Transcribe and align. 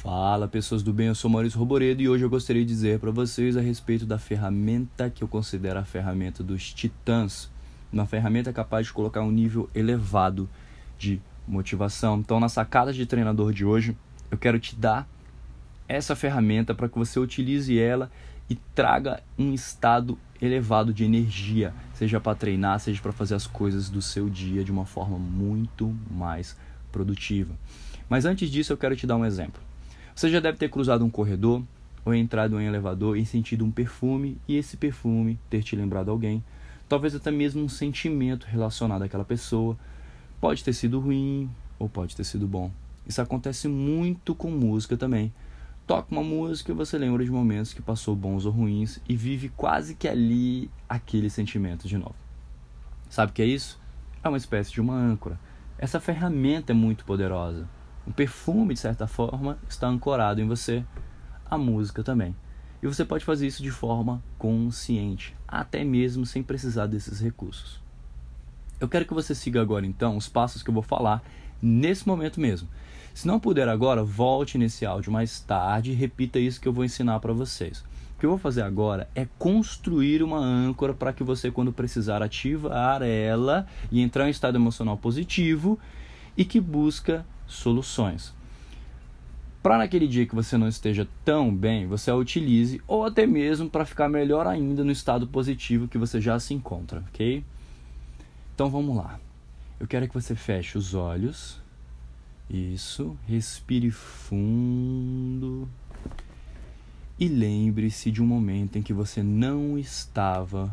Fala 0.00 0.46
pessoas 0.46 0.80
do 0.80 0.92
bem, 0.92 1.08
eu 1.08 1.14
sou 1.14 1.28
Maurício 1.28 1.58
Roboredo 1.58 2.00
e 2.00 2.08
hoje 2.08 2.22
eu 2.22 2.30
gostaria 2.30 2.62
de 2.62 2.68
dizer 2.68 3.00
para 3.00 3.10
vocês 3.10 3.56
a 3.56 3.60
respeito 3.60 4.06
da 4.06 4.16
ferramenta 4.16 5.10
que 5.10 5.24
eu 5.24 5.26
considero 5.26 5.80
a 5.80 5.84
ferramenta 5.84 6.40
dos 6.40 6.72
titãs, 6.72 7.50
uma 7.92 8.06
ferramenta 8.06 8.52
capaz 8.52 8.86
de 8.86 8.92
colocar 8.92 9.22
um 9.22 9.32
nível 9.32 9.68
elevado 9.74 10.48
de 10.96 11.20
motivação. 11.48 12.20
Então, 12.20 12.38
na 12.38 12.48
sacada 12.48 12.92
de 12.92 13.04
treinador 13.06 13.52
de 13.52 13.64
hoje, 13.64 13.96
eu 14.30 14.38
quero 14.38 14.60
te 14.60 14.76
dar 14.76 15.04
essa 15.88 16.14
ferramenta 16.14 16.76
para 16.76 16.88
que 16.88 16.96
você 16.96 17.18
utilize 17.18 17.76
ela 17.76 18.08
e 18.48 18.54
traga 18.54 19.20
um 19.36 19.52
estado 19.52 20.16
elevado 20.40 20.94
de 20.94 21.02
energia, 21.02 21.74
seja 21.94 22.20
para 22.20 22.36
treinar, 22.36 22.78
seja 22.78 23.02
para 23.02 23.10
fazer 23.10 23.34
as 23.34 23.48
coisas 23.48 23.90
do 23.90 24.00
seu 24.00 24.30
dia 24.30 24.62
de 24.62 24.70
uma 24.70 24.86
forma 24.86 25.18
muito 25.18 25.92
mais 26.08 26.56
produtiva. 26.92 27.52
Mas 28.08 28.24
antes 28.24 28.48
disso, 28.48 28.72
eu 28.72 28.76
quero 28.76 28.94
te 28.94 29.04
dar 29.04 29.16
um 29.16 29.24
exemplo. 29.24 29.66
Você 30.18 30.28
já 30.30 30.40
deve 30.40 30.58
ter 30.58 30.68
cruzado 30.68 31.04
um 31.04 31.10
corredor 31.10 31.62
ou 32.04 32.12
entrado 32.12 32.60
em 32.60 32.64
um 32.64 32.68
elevador 32.68 33.16
e 33.16 33.24
sentido 33.24 33.64
um 33.64 33.70
perfume 33.70 34.36
e 34.48 34.56
esse 34.56 34.76
perfume 34.76 35.38
ter 35.48 35.62
te 35.62 35.76
lembrado 35.76 36.10
alguém, 36.10 36.42
talvez 36.88 37.14
até 37.14 37.30
mesmo 37.30 37.62
um 37.62 37.68
sentimento 37.68 38.44
relacionado 38.44 39.02
àquela 39.02 39.24
pessoa. 39.24 39.78
Pode 40.40 40.64
ter 40.64 40.72
sido 40.72 40.98
ruim 40.98 41.48
ou 41.78 41.88
pode 41.88 42.16
ter 42.16 42.24
sido 42.24 42.48
bom. 42.48 42.68
Isso 43.06 43.22
acontece 43.22 43.68
muito 43.68 44.34
com 44.34 44.50
música 44.50 44.96
também. 44.96 45.32
Toca 45.86 46.10
uma 46.10 46.24
música 46.24 46.72
e 46.72 46.74
você 46.74 46.98
lembra 46.98 47.24
de 47.24 47.30
momentos 47.30 47.72
que 47.72 47.80
passou 47.80 48.16
bons 48.16 48.44
ou 48.44 48.50
ruins 48.50 48.98
e 49.08 49.14
vive 49.14 49.50
quase 49.50 49.94
que 49.94 50.08
ali 50.08 50.68
aquele 50.88 51.30
sentimento 51.30 51.86
de 51.86 51.96
novo. 51.96 52.16
Sabe 53.08 53.30
o 53.30 53.34
que 53.36 53.42
é 53.42 53.46
isso? 53.46 53.78
É 54.24 54.28
uma 54.28 54.36
espécie 54.36 54.72
de 54.72 54.80
uma 54.80 54.96
âncora. 54.96 55.38
Essa 55.78 56.00
ferramenta 56.00 56.72
é 56.72 56.74
muito 56.74 57.04
poderosa. 57.04 57.68
O 58.08 58.12
perfume, 58.12 58.72
de 58.72 58.80
certa 58.80 59.06
forma, 59.06 59.58
está 59.68 59.86
ancorado 59.86 60.40
em 60.40 60.48
você, 60.48 60.82
a 61.44 61.58
música 61.58 62.02
também. 62.02 62.34
E 62.82 62.86
você 62.86 63.04
pode 63.04 63.22
fazer 63.22 63.46
isso 63.46 63.62
de 63.62 63.70
forma 63.70 64.22
consciente, 64.38 65.36
até 65.46 65.84
mesmo 65.84 66.24
sem 66.24 66.42
precisar 66.42 66.86
desses 66.86 67.20
recursos. 67.20 67.82
Eu 68.80 68.88
quero 68.88 69.04
que 69.04 69.12
você 69.12 69.34
siga 69.34 69.60
agora 69.60 69.84
então 69.84 70.16
os 70.16 70.26
passos 70.26 70.62
que 70.62 70.70
eu 70.70 70.74
vou 70.74 70.82
falar 70.82 71.22
nesse 71.60 72.08
momento 72.08 72.40
mesmo. 72.40 72.66
Se 73.12 73.26
não 73.26 73.38
puder 73.38 73.68
agora, 73.68 74.02
volte 74.02 74.56
nesse 74.56 74.86
áudio 74.86 75.12
mais 75.12 75.40
tarde 75.40 75.90
e 75.90 75.94
repita 75.94 76.38
isso 76.38 76.62
que 76.62 76.66
eu 76.66 76.72
vou 76.72 76.86
ensinar 76.86 77.20
para 77.20 77.34
vocês. 77.34 77.80
O 78.16 78.20
que 78.20 78.24
eu 78.24 78.30
vou 78.30 78.38
fazer 78.38 78.62
agora 78.62 79.06
é 79.14 79.28
construir 79.38 80.22
uma 80.22 80.38
âncora 80.38 80.94
para 80.94 81.12
que 81.12 81.22
você, 81.22 81.50
quando 81.50 81.74
precisar 81.74 82.22
ativar 82.22 83.02
ela 83.02 83.66
e 83.92 84.00
entrar 84.00 84.24
em 84.24 84.28
um 84.28 84.30
estado 84.30 84.56
emocional 84.56 84.96
positivo 84.96 85.78
e 86.34 86.42
que 86.42 86.58
busca 86.58 87.26
soluções. 87.48 88.32
Para 89.62 89.78
naquele 89.78 90.06
dia 90.06 90.24
que 90.26 90.34
você 90.34 90.56
não 90.56 90.68
esteja 90.68 91.08
tão 91.24 91.52
bem, 91.54 91.86
você 91.86 92.10
a 92.10 92.14
utilize 92.14 92.80
ou 92.86 93.04
até 93.04 93.26
mesmo 93.26 93.68
para 93.68 93.84
ficar 93.84 94.08
melhor 94.08 94.46
ainda 94.46 94.84
no 94.84 94.92
estado 94.92 95.26
positivo 95.26 95.88
que 95.88 95.98
você 95.98 96.20
já 96.20 96.38
se 96.38 96.54
encontra, 96.54 97.02
ok? 97.08 97.44
Então 98.54 98.70
vamos 98.70 98.96
lá. 98.96 99.18
Eu 99.80 99.86
quero 99.86 100.06
que 100.06 100.14
você 100.14 100.34
feche 100.34 100.78
os 100.78 100.94
olhos. 100.94 101.60
Isso, 102.48 103.16
respire 103.26 103.90
fundo. 103.90 105.68
E 107.18 107.26
lembre-se 107.26 108.10
de 108.10 108.22
um 108.22 108.26
momento 108.26 108.78
em 108.78 108.82
que 108.82 108.92
você 108.92 109.22
não 109.22 109.76
estava 109.76 110.72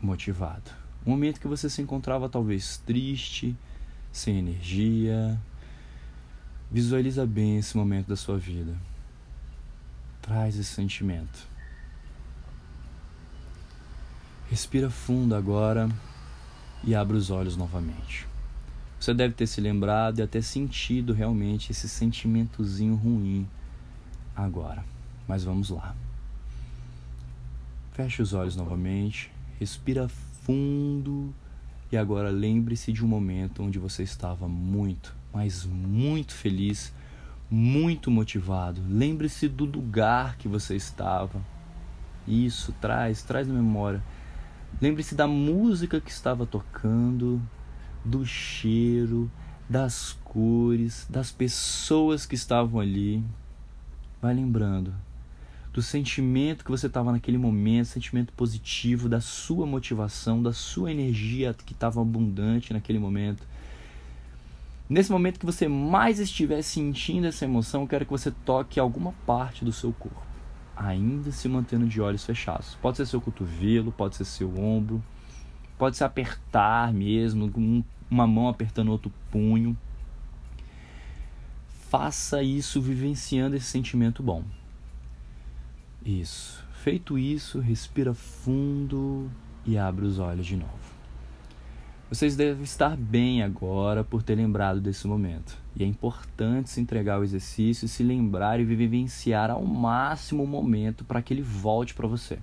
motivado. 0.00 0.70
Um 1.06 1.10
momento 1.10 1.40
que 1.40 1.48
você 1.48 1.68
se 1.68 1.82
encontrava 1.82 2.28
talvez 2.28 2.76
triste, 2.86 3.56
sem 4.14 4.38
energia. 4.38 5.38
Visualiza 6.70 7.26
bem 7.26 7.58
esse 7.58 7.76
momento 7.76 8.06
da 8.06 8.16
sua 8.16 8.38
vida. 8.38 8.74
Traz 10.22 10.56
esse 10.56 10.72
sentimento. 10.72 11.46
Respira 14.48 14.88
fundo 14.88 15.34
agora 15.34 15.88
e 16.84 16.94
abre 16.94 17.16
os 17.16 17.28
olhos 17.30 17.56
novamente. 17.56 18.26
Você 19.00 19.12
deve 19.12 19.34
ter 19.34 19.48
se 19.48 19.60
lembrado 19.60 20.20
e 20.20 20.22
até 20.22 20.40
sentido 20.40 21.12
realmente 21.12 21.72
esse 21.72 21.88
sentimentozinho 21.88 22.94
ruim 22.94 23.48
agora. 24.34 24.84
Mas 25.26 25.42
vamos 25.42 25.70
lá. 25.70 25.94
Feche 27.92 28.22
os 28.22 28.32
olhos 28.32 28.54
novamente, 28.54 29.30
respira 29.58 30.08
fundo 30.08 31.34
e 31.94 31.96
agora 31.96 32.28
lembre-se 32.28 32.92
de 32.92 33.04
um 33.04 33.08
momento 33.08 33.62
onde 33.62 33.78
você 33.78 34.02
estava 34.02 34.48
muito, 34.48 35.14
mas 35.32 35.64
muito 35.64 36.34
feliz, 36.34 36.92
muito 37.48 38.10
motivado. 38.10 38.82
Lembre-se 38.88 39.46
do 39.46 39.64
lugar 39.64 40.36
que 40.36 40.48
você 40.48 40.74
estava. 40.74 41.40
Isso, 42.26 42.74
traz, 42.80 43.22
traz 43.22 43.46
na 43.46 43.54
memória. 43.54 44.02
Lembre-se 44.82 45.14
da 45.14 45.28
música 45.28 46.00
que 46.00 46.10
estava 46.10 46.44
tocando, 46.44 47.40
do 48.04 48.26
cheiro, 48.26 49.30
das 49.68 50.18
cores, 50.24 51.06
das 51.08 51.30
pessoas 51.30 52.26
que 52.26 52.34
estavam 52.34 52.80
ali. 52.80 53.22
Vai 54.20 54.34
lembrando 54.34 54.92
do 55.74 55.82
sentimento 55.82 56.64
que 56.64 56.70
você 56.70 56.86
estava 56.86 57.10
naquele 57.10 57.36
momento, 57.36 57.86
sentimento 57.86 58.32
positivo, 58.32 59.08
da 59.08 59.20
sua 59.20 59.66
motivação, 59.66 60.40
da 60.40 60.52
sua 60.52 60.92
energia 60.92 61.52
que 61.52 61.72
estava 61.72 62.00
abundante 62.00 62.72
naquele 62.72 63.00
momento. 63.00 63.44
Nesse 64.88 65.10
momento 65.10 65.40
que 65.40 65.44
você 65.44 65.66
mais 65.66 66.20
estiver 66.20 66.62
sentindo 66.62 67.26
essa 67.26 67.44
emoção, 67.44 67.82
eu 67.82 67.88
quero 67.88 68.04
que 68.04 68.12
você 68.12 68.30
toque 68.30 68.78
alguma 68.78 69.12
parte 69.26 69.64
do 69.64 69.72
seu 69.72 69.92
corpo, 69.92 70.22
ainda 70.76 71.32
se 71.32 71.48
mantendo 71.48 71.88
de 71.88 72.00
olhos 72.00 72.24
fechados. 72.24 72.78
Pode 72.80 72.98
ser 72.98 73.06
seu 73.06 73.20
cotovelo, 73.20 73.90
pode 73.90 74.14
ser 74.14 74.24
seu 74.24 74.56
ombro, 74.56 75.02
pode 75.76 75.96
ser 75.96 76.04
apertar 76.04 76.92
mesmo, 76.92 77.52
uma 78.08 78.28
mão 78.28 78.46
apertando 78.46 78.92
outro 78.92 79.12
punho. 79.28 79.76
Faça 81.90 82.44
isso 82.44 82.80
vivenciando 82.80 83.56
esse 83.56 83.66
sentimento 83.66 84.22
bom. 84.22 84.44
Isso. 86.04 86.62
Feito 86.82 87.16
isso, 87.16 87.60
respira 87.60 88.12
fundo 88.12 89.30
e 89.64 89.78
abre 89.78 90.04
os 90.04 90.18
olhos 90.18 90.44
de 90.44 90.54
novo. 90.54 90.94
Vocês 92.10 92.36
devem 92.36 92.62
estar 92.62 92.94
bem 92.94 93.42
agora 93.42 94.04
por 94.04 94.22
ter 94.22 94.34
lembrado 94.34 94.82
desse 94.82 95.06
momento. 95.06 95.56
E 95.74 95.82
é 95.82 95.86
importante 95.86 96.68
se 96.68 96.78
entregar 96.78 97.14
ao 97.14 97.24
exercício, 97.24 97.88
se 97.88 98.02
lembrar 98.02 98.60
e 98.60 98.64
vivenciar 98.64 99.50
ao 99.50 99.64
máximo 99.64 100.42
o 100.44 100.46
momento 100.46 101.04
para 101.04 101.22
que 101.22 101.32
ele 101.32 101.40
volte 101.40 101.94
para 101.94 102.06
você. 102.06 102.38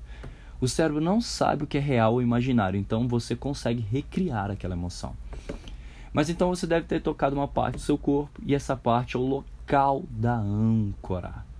O 0.59 0.67
cérebro 0.67 0.99
não 0.99 1.21
sabe 1.21 1.63
o 1.63 1.67
que 1.67 1.77
é 1.77 1.81
real 1.81 2.13
ou 2.13 2.21
imaginário, 2.21 2.79
então 2.79 3.07
você 3.07 3.35
consegue 3.35 3.85
recriar 3.91 4.49
aquela 4.49 4.73
emoção. 4.73 5.15
Mas 6.11 6.31
então 6.31 6.49
você 6.49 6.65
deve 6.65 6.87
ter 6.87 6.99
tocado 6.99 7.35
uma 7.35 7.47
parte 7.47 7.75
do 7.75 7.81
seu 7.81 7.97
corpo 7.97 8.41
e 8.43 8.55
essa 8.55 8.75
parte 8.75 9.15
é 9.15 9.19
o 9.19 9.25
local 9.25 10.03
da 10.09 10.35
âncora 10.35 11.50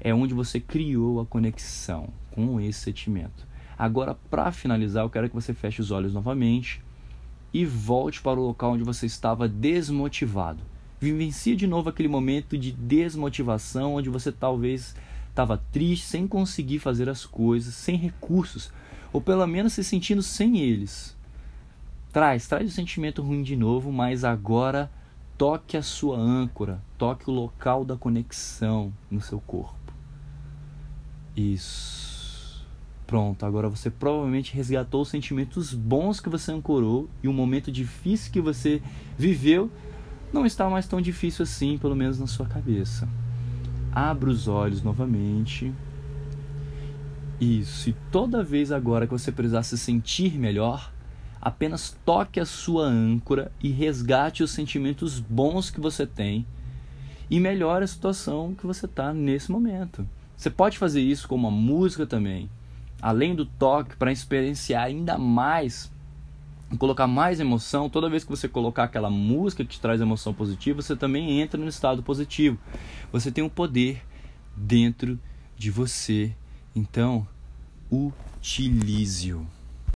é 0.00 0.14
onde 0.14 0.34
você 0.34 0.60
criou 0.60 1.20
a 1.20 1.26
conexão 1.26 2.08
com 2.30 2.60
esse 2.60 2.80
sentimento. 2.80 3.46
Agora, 3.78 4.16
para 4.28 4.50
finalizar, 4.50 5.04
eu 5.04 5.10
quero 5.10 5.28
que 5.28 5.34
você 5.34 5.54
feche 5.54 5.80
os 5.80 5.90
olhos 5.90 6.12
novamente 6.12 6.82
e 7.52 7.64
volte 7.64 8.20
para 8.20 8.38
o 8.38 8.46
local 8.46 8.72
onde 8.72 8.84
você 8.84 9.06
estava 9.06 9.48
desmotivado. 9.48 10.60
Vivencie 11.00 11.54
de 11.54 11.66
novo 11.66 11.88
aquele 11.88 12.08
momento 12.08 12.58
de 12.58 12.72
desmotivação, 12.72 13.94
onde 13.94 14.10
você 14.10 14.32
talvez 14.32 14.96
estava 15.28 15.62
triste, 15.70 16.06
sem 16.06 16.26
conseguir 16.26 16.80
fazer 16.80 17.08
as 17.08 17.24
coisas, 17.24 17.74
sem 17.74 17.96
recursos, 17.96 18.72
ou 19.12 19.20
pelo 19.20 19.46
menos 19.46 19.72
se 19.72 19.84
sentindo 19.84 20.22
sem 20.22 20.58
eles. 20.58 21.16
Traz, 22.12 22.48
traz 22.48 22.68
o 22.68 22.74
sentimento 22.74 23.22
ruim 23.22 23.44
de 23.44 23.54
novo, 23.54 23.92
mas 23.92 24.24
agora 24.24 24.90
toque 25.36 25.76
a 25.76 25.82
sua 25.82 26.18
âncora, 26.18 26.82
toque 26.98 27.30
o 27.30 27.32
local 27.32 27.84
da 27.84 27.96
conexão 27.96 28.92
no 29.08 29.20
seu 29.20 29.40
corpo. 29.40 29.77
Isso. 31.38 32.66
Pronto, 33.06 33.46
agora 33.46 33.68
você 33.68 33.88
provavelmente 33.88 34.52
resgatou 34.52 35.02
os 35.02 35.08
sentimentos 35.08 35.72
bons 35.72 36.18
que 36.18 36.28
você 36.28 36.50
ancorou 36.50 37.08
e 37.22 37.28
um 37.28 37.32
momento 37.32 37.70
difícil 37.70 38.32
que 38.32 38.40
você 38.40 38.82
viveu 39.16 39.70
não 40.32 40.44
está 40.44 40.68
mais 40.68 40.88
tão 40.88 41.00
difícil 41.00 41.44
assim, 41.44 41.78
pelo 41.78 41.94
menos 41.94 42.18
na 42.18 42.26
sua 42.26 42.44
cabeça. 42.44 43.08
Abra 43.92 44.28
os 44.28 44.48
olhos 44.48 44.82
novamente. 44.82 45.72
Isso. 47.40 47.90
E 47.90 47.96
toda 48.10 48.42
vez 48.42 48.72
agora 48.72 49.06
que 49.06 49.12
você 49.12 49.30
precisar 49.30 49.62
se 49.62 49.78
sentir 49.78 50.36
melhor, 50.36 50.92
apenas 51.40 51.96
toque 52.04 52.40
a 52.40 52.44
sua 52.44 52.84
âncora 52.84 53.52
e 53.62 53.70
resgate 53.70 54.42
os 54.42 54.50
sentimentos 54.50 55.20
bons 55.20 55.70
que 55.70 55.80
você 55.80 56.04
tem 56.04 56.44
e 57.30 57.38
melhore 57.38 57.84
a 57.84 57.88
situação 57.88 58.56
que 58.56 58.66
você 58.66 58.86
está 58.86 59.14
nesse 59.14 59.52
momento. 59.52 60.04
Você 60.38 60.50
pode 60.50 60.78
fazer 60.78 61.00
isso 61.00 61.26
com 61.26 61.34
uma 61.34 61.50
música 61.50 62.06
também, 62.06 62.48
além 63.02 63.34
do 63.34 63.44
toque, 63.44 63.96
para 63.96 64.12
experienciar 64.12 64.84
ainda 64.84 65.18
mais 65.18 65.90
colocar 66.78 67.08
mais 67.08 67.40
emoção, 67.40 67.88
toda 67.88 68.08
vez 68.08 68.22
que 68.22 68.30
você 68.30 68.46
colocar 68.46 68.84
aquela 68.84 69.10
música 69.10 69.64
que 69.64 69.70
te 69.70 69.80
traz 69.80 70.00
emoção 70.00 70.32
positiva, 70.32 70.80
você 70.80 70.94
também 70.94 71.40
entra 71.40 71.58
no 71.58 71.66
estado 71.66 72.04
positivo. 72.04 72.56
Você 73.10 73.32
tem 73.32 73.42
um 73.42 73.48
poder 73.48 74.00
dentro 74.54 75.18
de 75.56 75.72
você. 75.72 76.32
Então, 76.76 77.26
utilize-o. 77.90 79.57